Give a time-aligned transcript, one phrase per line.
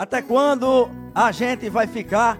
[0.00, 2.38] Até quando a gente vai ficar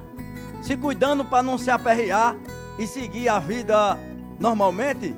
[0.62, 2.34] se cuidando para não se aperrear
[2.78, 3.98] e seguir a vida
[4.38, 5.14] normalmente?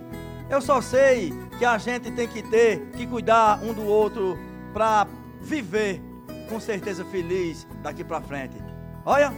[0.50, 4.36] Eu só sei que a gente tem que ter que cuidar um do outro
[4.72, 5.06] para
[5.40, 6.02] viver
[6.48, 8.56] com certeza feliz daqui para frente.
[9.04, 9.32] Olha,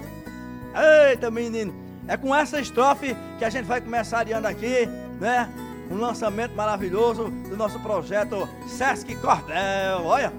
[1.06, 1.74] eita menino,
[2.08, 4.86] é com essa estrofe que a gente vai começar adiando aqui,
[5.20, 5.46] né?
[5.90, 10.06] Um lançamento maravilhoso do nosso projeto Sesc Cordel.
[10.06, 10.32] Olha,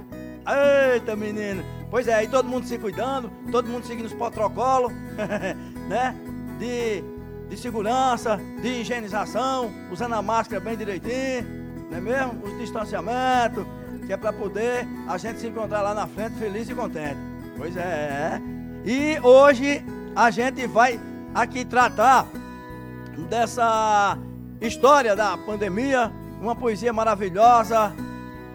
[0.95, 1.74] eita menino.
[1.95, 4.91] Pois é, aí todo mundo se cuidando, todo mundo seguindo os protocolos,
[5.87, 6.13] né?
[6.59, 7.01] De,
[7.47, 11.47] de segurança, de higienização, usando a máscara bem direitinho,
[11.89, 12.43] não é mesmo?
[12.43, 13.65] Os distanciamentos,
[14.05, 17.15] que é para poder a gente se encontrar lá na frente feliz e contente.
[17.55, 18.41] Pois é.
[18.83, 19.81] E hoje
[20.13, 20.99] a gente vai
[21.33, 22.27] aqui tratar
[23.29, 24.17] dessa
[24.59, 27.93] história da pandemia, uma poesia maravilhosa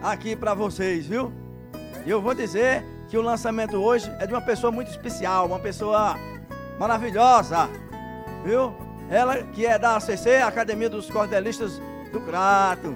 [0.03, 1.33] aqui para vocês, viu?
[2.05, 5.59] E eu vou dizer que o lançamento hoje é de uma pessoa muito especial, uma
[5.59, 6.15] pessoa
[6.79, 7.69] maravilhosa,
[8.45, 8.73] viu?
[9.09, 11.77] Ela que é da ACC, Academia dos Cordelistas
[12.13, 12.95] do Crato,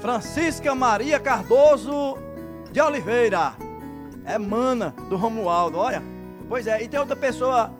[0.00, 2.16] Francisca Maria Cardoso
[2.72, 3.52] de Oliveira,
[4.24, 6.02] é mana do Romualdo, olha.
[6.48, 7.70] Pois é, e tem outra pessoa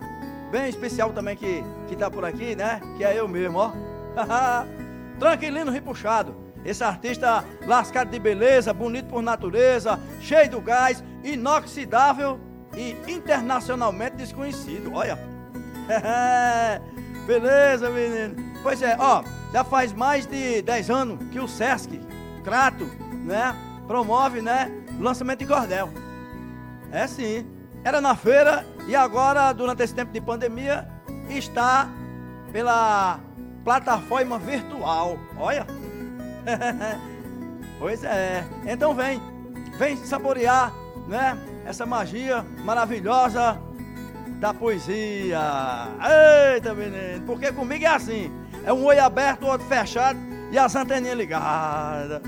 [0.51, 2.83] bem especial também que, que tá por aqui, né?
[2.99, 3.73] Que é eu mesmo, ó.
[5.19, 6.37] Tranquilino Ripuxado.
[6.63, 12.39] Esse artista lascado de beleza, bonito por natureza, cheio do gás, inoxidável
[12.77, 14.93] e internacionalmente desconhecido.
[14.93, 15.19] Olha.
[17.27, 18.55] beleza, menino.
[18.63, 19.23] Pois é, ó,
[19.53, 22.01] já faz mais de 10 anos que o Sesc,
[22.43, 22.85] Crato,
[23.25, 23.55] né,
[23.87, 25.91] promove, né, lançamento de cordel.
[26.93, 27.47] É sim.
[27.83, 30.89] Era na feira e agora, durante esse tempo de pandemia,
[31.29, 31.89] está
[32.53, 33.21] pela
[33.65, 35.19] plataforma virtual.
[35.37, 35.67] Olha.
[37.79, 38.45] pois é.
[38.67, 39.21] Então vem,
[39.79, 40.73] vem saborear,
[41.07, 41.39] né?
[41.65, 43.61] Essa magia maravilhosa
[44.41, 45.41] da poesia.
[46.55, 48.33] Eita, menino, porque comigo é assim.
[48.65, 50.19] É um olho aberto, outro fechado
[50.51, 52.23] e as anteninhas ligadas.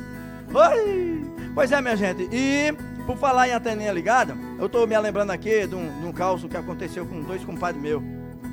[0.53, 1.25] Oi!
[1.55, 2.29] Pois é, minha gente.
[2.31, 2.75] E
[3.07, 6.45] por falar em anteninha ligada, eu estou me lembrando aqui de um, de um caos
[6.45, 8.03] que aconteceu com dois compadres meus.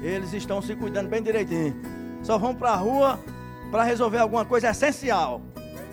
[0.02, 1.76] Eles estão se cuidando bem direitinho.
[2.22, 3.20] Só vão para a rua
[3.72, 5.42] para resolver alguma coisa essencial.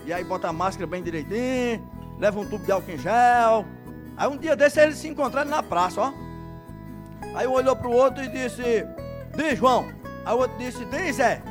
[0.05, 1.89] E aí bota a máscara bem direitinho,
[2.19, 3.65] leva um tubo de álcool em gel.
[4.21, 6.13] Aí um dia desse eles se encontraram na praça, ó.
[7.35, 8.87] Aí um olhou pro outro e disse,
[9.35, 9.89] diz João.
[10.27, 11.43] Aí o outro disse, diz Zé.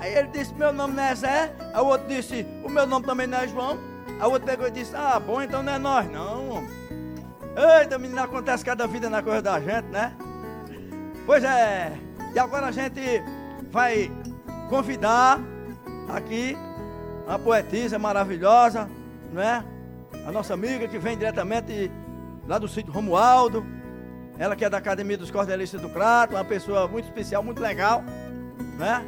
[0.00, 1.54] Aí ele disse, meu nome não é Zé.
[1.74, 3.78] Aí o outro disse, o meu nome também não é João.
[4.20, 6.64] A outra pegou e disse: Ah, bom, então não é nós, não.
[7.80, 10.12] Eita, menina, acontece cada vida na coisa da gente, né?
[11.26, 11.92] Pois é.
[12.34, 13.00] E agora a gente
[13.70, 14.10] vai
[14.68, 15.40] convidar
[16.08, 16.56] aqui
[17.26, 18.88] uma poetisa maravilhosa,
[19.32, 19.64] não é?
[20.26, 21.90] A nossa amiga que vem diretamente
[22.46, 23.64] lá do sítio Romualdo.
[24.38, 28.02] Ela que é da Academia dos Cordelistas do Crato, uma pessoa muito especial, muito legal,
[28.78, 29.04] né?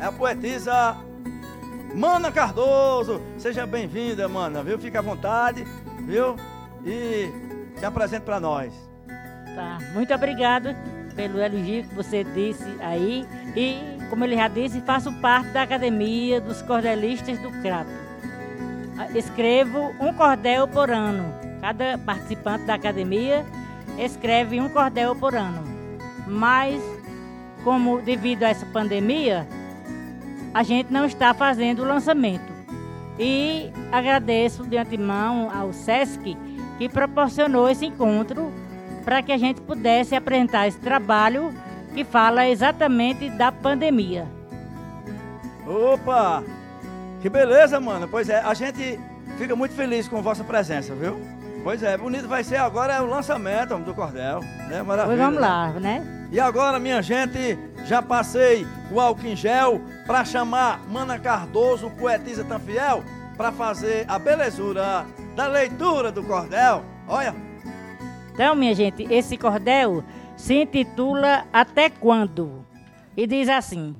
[0.00, 0.96] É a poetisa
[1.94, 4.78] Mana Cardoso, seja bem-vinda, mana, viu?
[4.78, 5.66] Fica à vontade,
[6.06, 6.36] viu?
[6.84, 7.30] E
[7.78, 8.72] se apresente para nós.
[9.54, 10.74] Tá, muito obrigado
[11.14, 13.26] pelo elogio que você disse aí.
[13.56, 17.90] E, como ele já disse, faço parte da Academia dos Cordelistas do Crato.
[19.14, 21.45] Escrevo um cordel por ano.
[21.66, 23.44] Cada participante da academia
[23.98, 25.64] escreve um cordel por ano.
[26.24, 26.80] Mas,
[27.64, 29.48] como devido a essa pandemia,
[30.54, 32.52] a gente não está fazendo o lançamento.
[33.18, 36.36] E agradeço de antemão ao SESC
[36.78, 38.52] que proporcionou esse encontro
[39.04, 41.52] para que a gente pudesse apresentar esse trabalho
[41.92, 44.28] que fala exatamente da pandemia.
[45.66, 46.44] Opa!
[47.20, 48.06] Que beleza, mano.
[48.06, 49.00] Pois é, a gente
[49.36, 51.34] fica muito feliz com a vossa presença, viu?
[51.66, 54.38] Pois é, bonito vai ser agora o lançamento do cordel,
[54.68, 54.84] né?
[54.84, 55.04] Maravilha.
[55.04, 56.28] Pois vamos lá, né?
[56.30, 62.44] E agora, minha gente, já passei o álcool em gel para chamar Mana Cardoso, poetisa
[62.44, 63.02] tão fiel,
[63.36, 65.04] para fazer a belezura
[65.34, 66.84] da leitura do cordel.
[67.08, 67.34] Olha.
[68.32, 70.04] Então, minha gente, esse cordel
[70.36, 72.64] se intitula Até Quando?
[73.16, 73.92] E diz assim: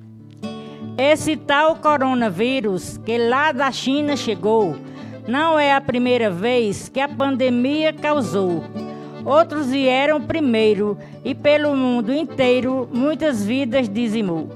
[0.96, 4.76] Esse tal coronavírus que lá da China chegou,
[5.26, 8.64] não é a primeira vez que a pandemia causou
[9.26, 14.48] outros vieram primeiro e pelo mundo inteiro muitas vidas dizimou.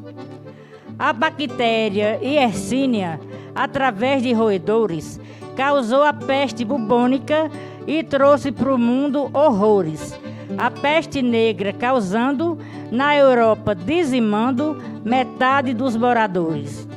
[0.97, 3.19] A bactéria Yersinia,
[3.53, 5.21] através de roedores,
[5.57, 7.51] causou a peste bubônica
[7.85, 10.17] e trouxe para o mundo horrores.
[10.57, 12.57] A peste negra causando,
[12.93, 16.90] na Europa, dizimando metade dos moradores.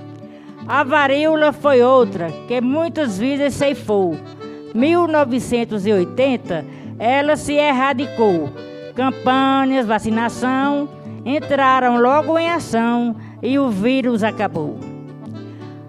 [0.67, 4.15] A varíola foi outra, que muitas vidas ceifou.
[4.73, 6.65] 1980
[6.97, 8.49] ela se erradicou.
[8.95, 10.87] Campanhas, vacinação
[11.25, 14.79] entraram logo em ação e o vírus acabou.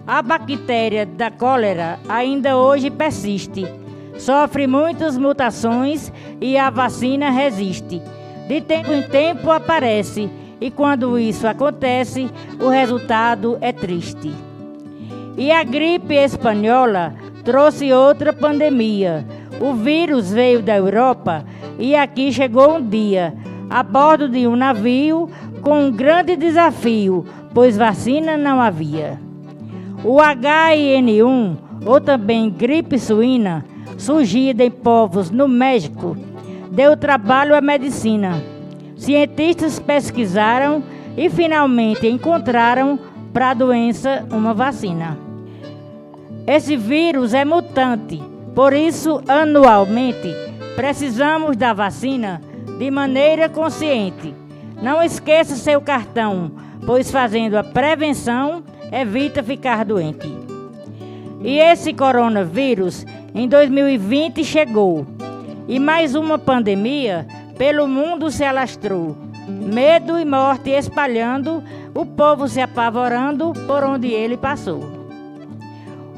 [0.05, 3.65] A bactéria da cólera ainda hoje persiste,
[4.17, 6.11] sofre muitas mutações
[6.41, 8.01] e a vacina resiste.
[8.47, 10.29] De tempo em tempo aparece,
[10.61, 12.29] e quando isso acontece,
[12.59, 14.31] o resultado é triste.
[15.37, 19.25] E a gripe espanhola trouxe outra pandemia.
[19.59, 21.43] O vírus veio da Europa
[21.77, 23.33] e aqui chegou um dia,
[23.69, 25.29] a bordo de um navio,
[25.61, 29.19] com um grande desafio, pois vacina não havia.
[30.03, 33.65] O H1N1, ou também gripe suína,
[33.97, 36.15] surgida em povos no México,
[36.71, 38.41] deu trabalho à medicina.
[38.95, 40.81] Cientistas pesquisaram
[41.17, 42.99] e finalmente encontraram
[43.33, 45.24] para a doença uma vacina.
[46.47, 48.21] Esse vírus é mutante,
[48.53, 50.31] por isso, anualmente,
[50.75, 52.39] precisamos da vacina
[52.77, 54.33] de maneira consciente.
[54.81, 56.51] Não esqueça seu cartão,
[56.85, 60.31] pois fazendo a prevenção evita ficar doente.
[61.41, 65.05] E esse coronavírus em 2020 chegou.
[65.67, 67.25] E mais uma pandemia
[67.57, 69.17] pelo mundo se alastrou.
[69.47, 71.63] Medo e morte espalhando,
[71.93, 74.94] o povo se apavorando por onde ele passou.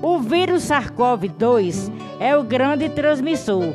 [0.01, 3.73] O vírus SARS-CoV-2 é o grande transmissor.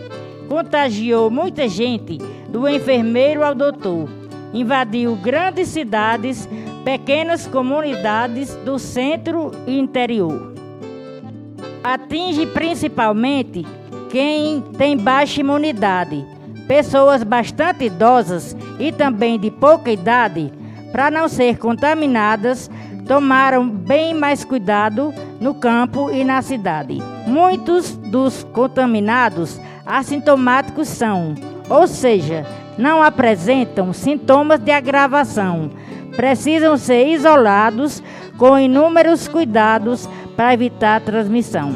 [0.49, 4.09] Contagiou muita gente, do enfermeiro ao doutor.
[4.53, 6.49] Invadiu grandes cidades,
[6.85, 10.53] pequenas comunidades do centro e interior.
[11.83, 13.67] Atinge principalmente
[14.11, 16.25] quem tem baixa imunidade,
[16.69, 20.53] pessoas bastante idosas e também de pouca idade,
[20.93, 22.71] para não ser contaminadas,
[23.09, 27.03] tomaram bem mais cuidado no campo e na cidade.
[27.27, 31.35] Muitos dos contaminados assintomáticos são,
[31.69, 32.47] ou seja,
[32.79, 35.71] não apresentam sintomas de agravação.
[36.17, 38.01] Precisam ser isolados
[38.39, 41.75] com inúmeros cuidados para evitar a transmissão.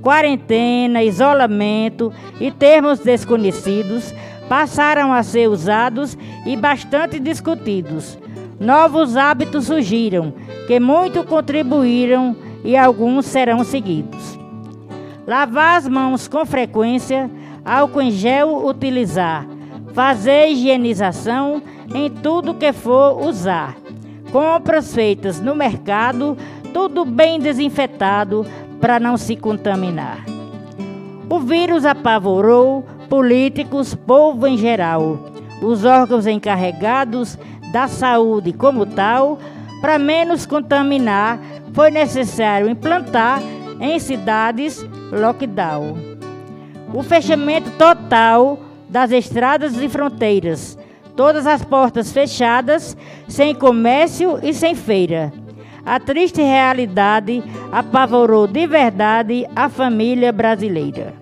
[0.00, 2.10] Quarentena, isolamento
[2.40, 4.14] e termos desconhecidos
[4.48, 6.16] passaram a ser usados
[6.46, 8.18] e bastante discutidos.
[8.58, 10.32] Novos hábitos surgiram
[10.66, 12.34] que muito contribuíram
[12.64, 14.38] e alguns serão seguidos.
[15.26, 17.30] Lavar as mãos com frequência,
[17.64, 19.46] álcool em gel utilizar,
[19.92, 21.62] fazer higienização
[21.94, 23.76] em tudo que for usar.
[24.32, 26.36] Compras feitas no mercado,
[26.72, 28.46] tudo bem desinfetado
[28.80, 30.24] para não se contaminar.
[31.28, 35.18] O vírus apavorou políticos, povo em geral,
[35.62, 37.38] os órgãos encarregados
[37.72, 39.38] da saúde como tal,
[39.80, 41.38] para menos contaminar,
[41.72, 43.40] foi necessário implantar
[43.80, 45.96] em cidades lockdown.
[46.92, 48.58] O fechamento total
[48.88, 50.76] das estradas e fronteiras,
[51.16, 52.96] todas as portas fechadas,
[53.28, 55.32] sem comércio e sem feira.
[55.86, 61.14] A triste realidade apavorou de verdade a família brasileira.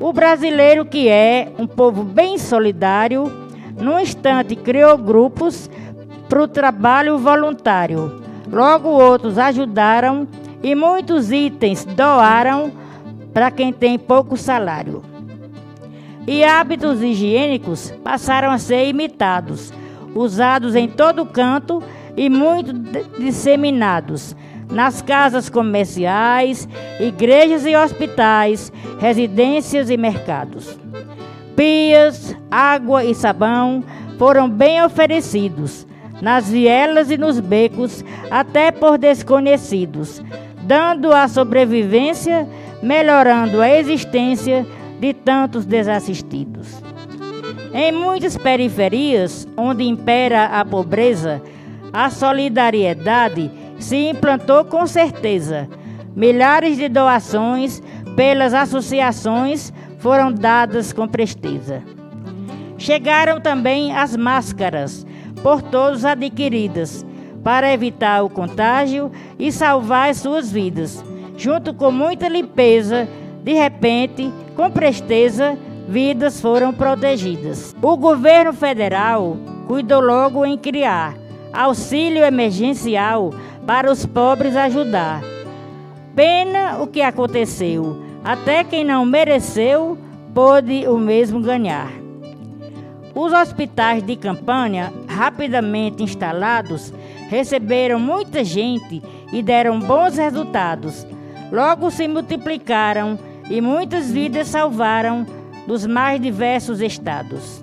[0.00, 3.30] O brasileiro, que é um povo bem solidário,
[3.78, 5.70] num instante criou grupos
[6.28, 8.29] para o trabalho voluntário.
[8.52, 10.26] Logo outros ajudaram
[10.62, 12.72] e muitos itens doaram
[13.32, 15.02] para quem tem pouco salário.
[16.26, 19.72] E hábitos higiênicos passaram a ser imitados,
[20.14, 21.82] usados em todo canto
[22.16, 22.72] e muito
[23.18, 24.34] disseminados
[24.68, 26.68] nas casas comerciais,
[27.00, 30.78] igrejas e hospitais, residências e mercados.
[31.56, 33.82] Pias, água e sabão
[34.18, 35.86] foram bem oferecidos
[36.20, 40.22] nas vielas e nos becos, até por desconhecidos,
[40.62, 42.46] dando a sobrevivência,
[42.82, 44.66] melhorando a existência
[44.98, 46.82] de tantos desassistidos.
[47.72, 51.40] Em muitas periferias, onde impera a pobreza,
[51.92, 55.68] a solidariedade se implantou com certeza.
[56.14, 57.82] Milhares de doações
[58.16, 61.82] pelas associações foram dadas com presteza.
[62.76, 65.06] Chegaram também as máscaras,
[65.42, 67.04] por todos adquiridas,
[67.42, 71.04] para evitar o contágio e salvar suas vidas.
[71.36, 73.08] Junto com muita limpeza,
[73.42, 75.56] de repente, com presteza,
[75.88, 77.74] vidas foram protegidas.
[77.80, 81.14] O governo federal cuidou logo em criar
[81.52, 83.32] auxílio emergencial
[83.66, 85.20] para os pobres ajudar.
[86.14, 89.96] Pena o que aconteceu, até quem não mereceu
[90.34, 91.90] pôde o mesmo ganhar.
[93.14, 96.94] Os hospitais de campanha, rapidamente instalados,
[97.28, 101.06] receberam muita gente e deram bons resultados.
[101.52, 103.18] Logo se multiplicaram
[103.50, 105.26] e muitas vidas salvaram
[105.66, 107.62] dos mais diversos estados.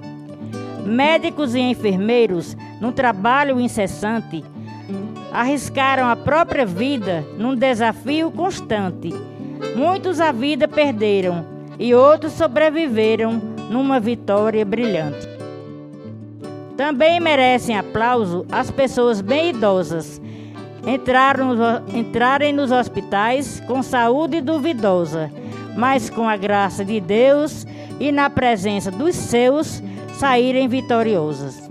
[0.86, 4.44] Médicos e enfermeiros, num trabalho incessante,
[5.34, 9.12] arriscaram a própria vida num desafio constante.
[9.76, 11.44] Muitos a vida perderam
[11.80, 15.37] e outros sobreviveram numa vitória brilhante.
[16.78, 20.22] Também merecem aplauso as pessoas bem idosas
[20.88, 21.54] entraram,
[21.94, 25.30] entrarem nos hospitais com saúde duvidosa,
[25.76, 27.68] mas com a graça de Deus
[28.00, 31.70] e na presença dos seus saírem vitoriosas.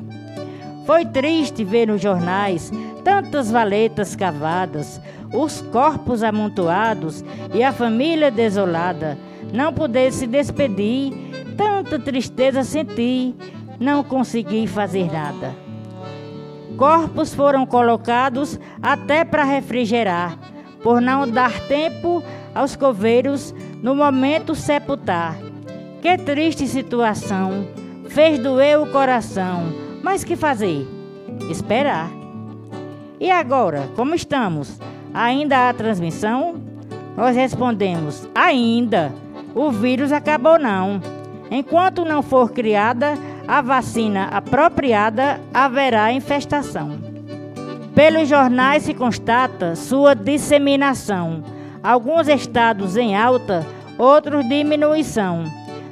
[0.84, 2.70] Foi triste ver nos jornais
[3.02, 5.00] tantas valetas cavadas,
[5.32, 9.16] os corpos amontoados e a família desolada.
[9.52, 11.12] Não poder se despedir,
[11.56, 13.34] tanta tristeza senti,
[13.78, 15.54] não consegui fazer nada.
[16.76, 20.38] Corpos foram colocados até para refrigerar,
[20.82, 22.22] por não dar tempo
[22.54, 25.36] aos coveiros no momento sepultar.
[26.02, 27.66] Que triste situação,
[28.08, 30.86] fez doer o coração, mas que fazer?
[31.50, 32.10] Esperar.
[33.18, 34.78] E agora, como estamos?
[35.14, 36.56] Ainda há transmissão?
[37.16, 39.12] Nós respondemos: ainda.
[39.54, 41.00] O vírus acabou não.
[41.50, 43.14] Enquanto não for criada
[43.46, 46.98] a vacina apropriada, haverá infestação.
[47.94, 51.42] Pelos jornais se constata sua disseminação.
[51.82, 53.64] Alguns estados em alta,
[53.96, 55.44] outros diminuição.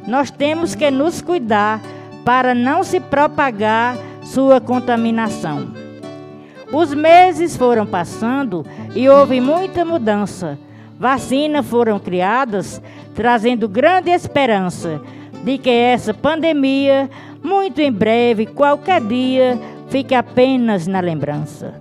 [0.06, 1.80] Nós temos que nos cuidar
[2.25, 5.73] para não se propagar sua contaminação.
[6.73, 10.58] Os meses foram passando e houve muita mudança.
[10.99, 12.82] Vacinas foram criadas,
[13.14, 15.00] trazendo grande esperança
[15.44, 17.11] de que essa pandemia,
[17.45, 19.61] muito em breve, qualquer dia,
[19.91, 21.75] fique apenas na lembrança.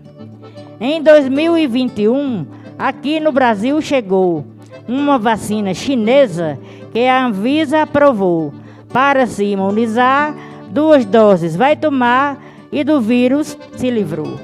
[0.77, 2.45] Em 2021,
[2.77, 4.45] aqui no Brasil chegou
[4.85, 6.59] uma vacina chinesa
[6.91, 8.53] que a Anvisa aprovou
[8.91, 10.35] para se imunizar,
[10.69, 14.37] duas doses vai tomar e do vírus se livrou.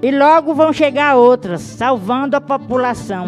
[0.00, 3.26] E logo vão chegar outras, salvando a população,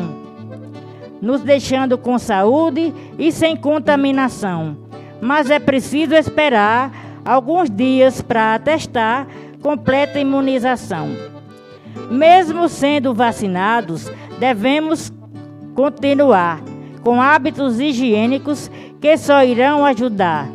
[1.20, 4.81] nos deixando com saúde e sem contaminação.
[5.22, 6.90] Mas é preciso esperar
[7.24, 9.28] alguns dias para atestar
[9.62, 11.10] completa imunização.
[12.10, 14.10] Mesmo sendo vacinados,
[14.40, 15.12] devemos
[15.76, 16.60] continuar
[17.04, 18.68] com hábitos higiênicos
[19.00, 20.48] que só irão ajudar.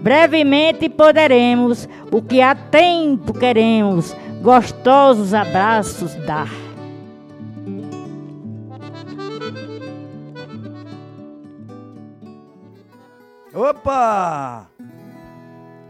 [0.00, 6.67] Brevemente poderemos o que há tempo queremos gostosos abraços dar.
[13.58, 14.68] Opa!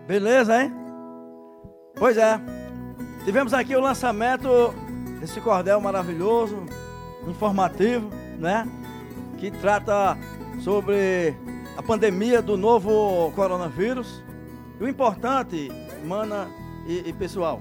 [0.07, 0.73] Beleza, hein?
[1.97, 2.41] Pois é.
[3.27, 4.49] Tivemos aqui o lançamento
[5.21, 6.65] desse cordel maravilhoso,
[7.27, 8.09] informativo,
[8.39, 8.67] né?
[9.37, 10.17] Que trata
[10.65, 11.37] sobre
[11.77, 14.25] a pandemia do novo coronavírus.
[14.81, 15.71] E o importante,
[16.07, 16.49] mana
[16.87, 17.61] e, e pessoal,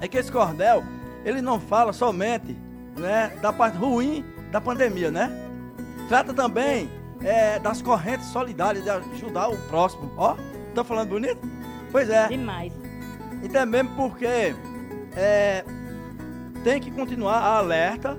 [0.00, 0.82] é que esse cordel,
[1.24, 2.58] ele não fala somente
[2.96, 5.30] né, da parte ruim da pandemia, né?
[6.08, 6.90] Trata também
[7.22, 10.10] é, das correntes solidárias de ajudar o próximo.
[10.16, 10.36] Ó,
[10.74, 11.40] tô falando bonito?
[11.90, 12.28] Pois é.
[12.28, 12.72] Demais.
[13.42, 14.54] E também porque
[15.16, 15.64] é,
[16.62, 18.14] tem que continuar alerta,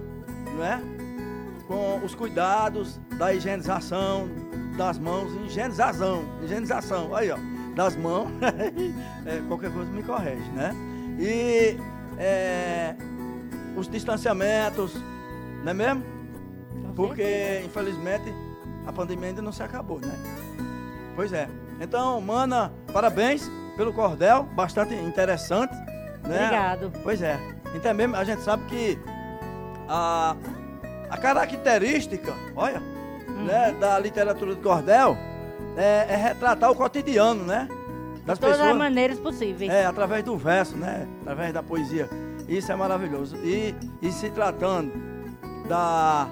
[0.57, 0.81] né?
[1.67, 4.27] Com os cuidados da higienização
[4.77, 7.37] das mãos, higienização, higienização, aí ó,
[7.75, 8.29] das mãos,
[9.25, 10.73] é, qualquer coisa me corrige, né?
[11.19, 11.77] E
[12.17, 12.95] é,
[13.75, 14.93] os distanciamentos,
[15.63, 16.03] não é mesmo?
[16.95, 18.33] Porque, infelizmente,
[18.85, 20.13] a pandemia ainda não se acabou, né?
[21.15, 21.47] Pois é.
[21.79, 25.73] Então, mana, parabéns pelo cordel, bastante interessante.
[26.23, 26.45] Né?
[26.45, 26.91] Obrigado.
[27.03, 27.39] Pois é.
[27.73, 28.99] Então mesmo a gente sabe que
[29.87, 30.35] a,
[31.09, 32.81] a característica, olha,
[33.27, 33.45] uhum.
[33.45, 35.17] né, da literatura do cordel
[35.77, 37.67] é, é retratar o cotidiano, né?
[38.25, 38.71] das de todas pessoas.
[38.71, 39.71] as maneiras possíveis.
[39.71, 41.07] É, através do verso, né?
[41.21, 42.07] Através da poesia.
[42.47, 43.35] Isso é maravilhoso.
[43.37, 44.91] E, e se tratando
[45.67, 46.27] da,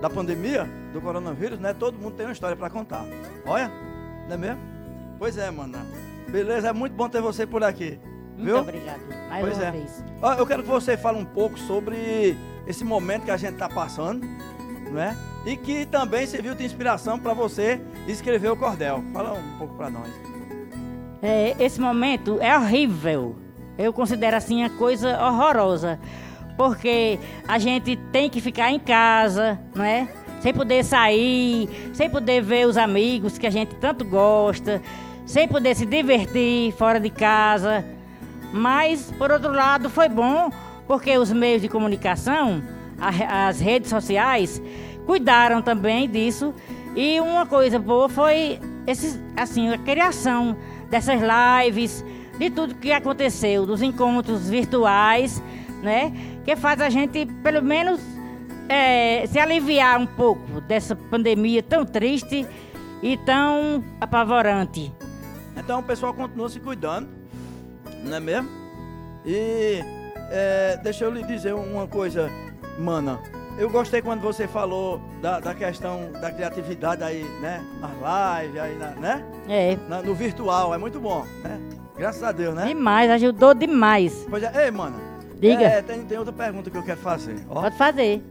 [0.00, 1.74] da pandemia, do coronavírus, né?
[1.74, 3.04] Todo mundo tem uma história para contar.
[3.44, 3.70] Olha,
[4.26, 4.60] não é mesmo?
[5.18, 5.78] Pois é, mano.
[6.28, 7.98] Beleza, é muito bom ter você por aqui.
[8.36, 8.58] Muito viu?
[8.58, 9.00] obrigado.
[9.28, 9.70] Mais pois uma é.
[9.70, 10.04] vez.
[10.38, 12.36] Eu quero que você fale um pouco sobre
[12.66, 14.26] esse momento que a gente está passando,
[14.90, 15.14] não é?
[15.44, 19.04] E que também serviu de inspiração para você escrever o cordel.
[19.12, 20.08] Fala um pouco para nós
[21.24, 23.36] é, esse momento é horrível.
[23.78, 25.98] Eu considero assim a coisa horrorosa.
[26.54, 30.06] Porque a gente tem que ficar em casa, não é?
[30.44, 34.82] Sem poder sair, sem poder ver os amigos que a gente tanto gosta,
[35.24, 37.82] sem poder se divertir fora de casa.
[38.52, 40.50] Mas, por outro lado, foi bom
[40.86, 42.62] porque os meios de comunicação,
[43.00, 44.60] as redes sociais,
[45.06, 46.52] cuidaram também disso.
[46.94, 50.58] E uma coisa boa foi esses, assim, a criação
[50.90, 52.04] dessas lives,
[52.38, 55.42] de tudo que aconteceu, dos encontros virtuais,
[55.82, 56.12] né?
[56.44, 57.98] Que faz a gente, pelo menos,
[58.68, 62.46] é, se aliviar um pouco dessa pandemia tão triste
[63.02, 64.92] e tão apavorante.
[65.56, 67.08] Então o pessoal continua se cuidando,
[68.02, 68.48] não é mesmo?
[69.24, 69.80] E
[70.30, 72.30] é, deixa eu lhe dizer uma coisa,
[72.78, 73.20] mana.
[73.56, 77.64] Eu gostei quando você falou da, da questão da criatividade aí, né?
[77.80, 77.92] Nas
[78.42, 79.24] lives, aí, na, né?
[79.48, 79.76] É.
[79.88, 81.60] Na, no virtual, é muito bom, né?
[81.96, 82.66] Graças a Deus, né?
[82.66, 84.26] Demais, ajudou demais.
[84.28, 84.96] Pois é, ei, mana.
[85.50, 85.64] Diga.
[85.64, 87.36] É, tem, tem outra pergunta que eu quero fazer.
[87.48, 88.22] Ó, Pode fazer.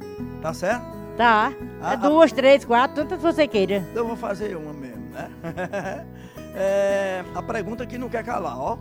[0.42, 0.84] tá certo?
[1.16, 1.54] Tá.
[1.82, 3.84] Ah, é duas, três, quatro, tantas você queira.
[3.94, 6.06] Eu vou fazer uma mesmo, né?
[6.56, 8.78] É, a pergunta que não quer calar, ó.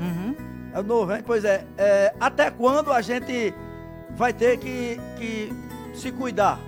[0.00, 0.34] Uhum.
[0.74, 1.22] É novo, hein?
[1.24, 3.52] Pois é, é, até quando a gente
[4.16, 5.52] vai ter que, que
[5.92, 6.58] se cuidar?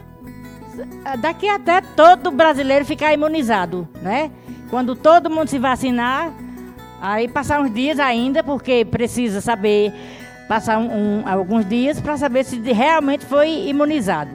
[1.20, 4.30] Daqui até todo brasileiro ficar imunizado, né?
[4.68, 6.30] Quando todo mundo se vacinar,
[7.00, 9.92] aí passar uns dias ainda, porque precisa saber,
[10.52, 14.30] passar um, um- alguns dias para saber se realmente foi imunizado.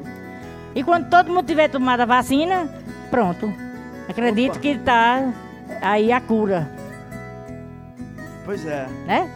[0.73, 2.67] E quando todo mundo tiver tomado a vacina,
[3.11, 3.53] pronto.
[4.09, 4.59] Acredito Opa.
[4.61, 5.31] que está
[5.79, 6.71] aí a cura,
[8.45, 8.87] Pois é.
[9.05, 9.29] né?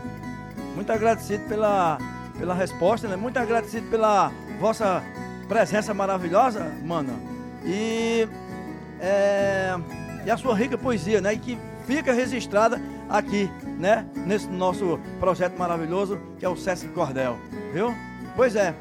[0.74, 2.00] Muito agradecido pela,
[2.40, 3.16] pela resposta, né?
[3.16, 5.04] Muito agradecido pela vossa
[5.48, 7.14] presença maravilhosa, mano.
[7.64, 8.28] E,
[9.00, 9.76] é,
[10.26, 11.34] e a sua rica poesia, né?
[11.34, 14.06] E que fica registrada aqui, né?
[14.28, 17.36] Nesse nosso projeto maravilhoso que é o Sesc Cordel,
[17.74, 17.94] viu?
[18.36, 18.74] Pois é.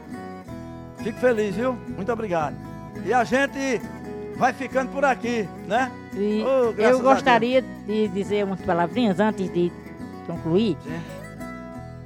[0.99, 1.73] Fico feliz, viu?
[1.97, 2.55] Muito obrigado.
[3.05, 3.81] E a gente
[4.37, 5.91] vai ficando por aqui, né?
[6.15, 9.73] E Oh, eu gostaria de dizer umas palavrinhas antes de
[10.27, 10.77] concluir.
[10.85, 11.01] Sim.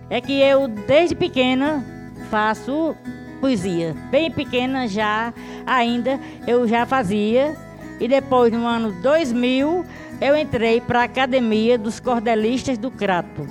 [0.08, 1.84] É que eu, desde pequena,
[2.30, 2.94] faço
[3.40, 3.94] poesia.
[4.10, 5.34] Bem pequena já,
[5.66, 7.56] ainda, eu já fazia.
[8.04, 9.82] E depois, no ano 2000,
[10.20, 13.48] eu entrei para a Academia dos Cordelistas do Crato.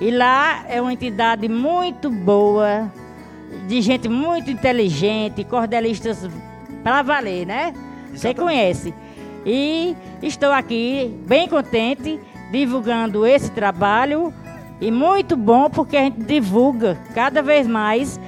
[0.00, 2.90] E lá é uma entidade muito boa,
[3.68, 6.28] de gente muito inteligente, cordelistas
[6.82, 7.72] para valer, né?
[8.08, 8.40] Você Exatamente.
[8.40, 8.94] conhece.
[9.46, 12.18] E estou aqui bem contente
[12.50, 14.34] divulgando esse trabalho
[14.80, 18.18] e muito bom porque a gente divulga cada vez mais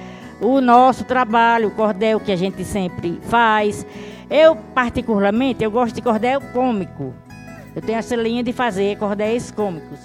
[0.41, 3.87] o nosso trabalho, o cordel que a gente sempre faz.
[4.31, 7.15] Eu particularmente eu gosto de cordel cômico.
[7.75, 9.99] Eu tenho essa linha de fazer cordéis cômicos.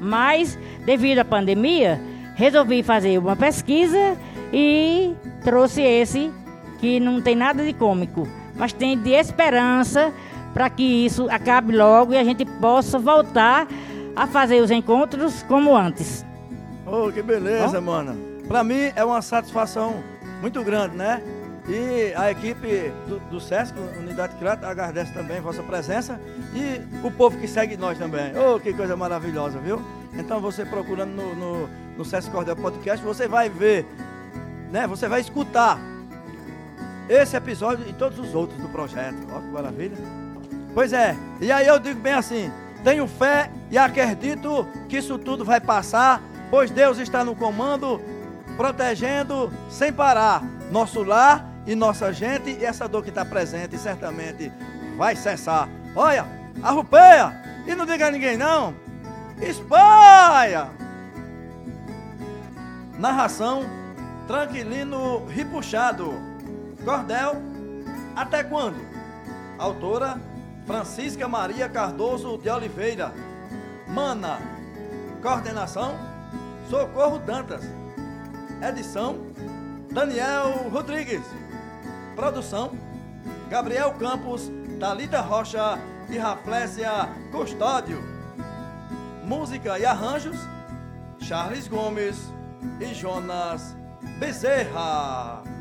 [0.00, 2.00] Mas devido à pandemia,
[2.34, 4.16] resolvi fazer uma pesquisa
[4.52, 6.30] e trouxe esse
[6.78, 10.12] que não tem nada de cômico, mas tem de esperança
[10.52, 13.66] para que isso acabe logo e a gente possa voltar
[14.14, 16.24] a fazer os encontros como antes.
[16.86, 18.33] Oh, que beleza, mano.
[18.46, 20.02] Pra mim é uma satisfação
[20.40, 21.22] muito grande, né?
[21.66, 26.20] E a equipe do, do Sesc, Unidade Crato, agradece também a vossa presença
[26.54, 28.32] e o povo que segue nós também.
[28.36, 29.80] Oh, que coisa maravilhosa, viu?
[30.12, 33.86] Então você procurando no, no, no Sesc Cordel Podcast, você vai ver,
[34.70, 34.86] né?
[34.86, 35.78] Você vai escutar
[37.08, 39.16] esse episódio e todos os outros do projeto.
[39.32, 39.96] Ó, que maravilha.
[40.74, 42.52] Pois é, e aí eu digo bem assim:
[42.82, 48.00] tenho fé e acredito que isso tudo vai passar, pois Deus está no comando,
[48.56, 54.52] protegendo sem parar nosso lar e nossa gente, e essa dor que está presente certamente
[54.96, 55.68] vai cessar.
[55.94, 56.26] Olha,
[56.62, 57.32] arrupeia
[57.66, 58.74] e não diga a ninguém não,
[59.40, 60.68] espalha!
[62.98, 63.64] Narração
[64.26, 66.14] Tranquilino Ripuxado.
[66.84, 67.36] Cordel,
[68.14, 68.76] até quando?
[69.58, 70.20] Autora
[70.66, 73.12] Francisca Maria Cardoso de Oliveira.
[73.88, 74.38] Mana.
[75.22, 75.94] Coordenação
[76.70, 77.64] Socorro Dantas.
[78.66, 79.18] Edição
[79.92, 81.20] Daniel Rodrigues.
[82.16, 82.72] Produção
[83.50, 84.50] Gabriel Campos,
[84.80, 86.90] Talita Rocha e Raflésia
[87.30, 88.02] Custódio.
[89.22, 90.38] Música e arranjos
[91.20, 92.32] Charles Gomes
[92.80, 93.76] e Jonas
[94.18, 95.53] Bezerra.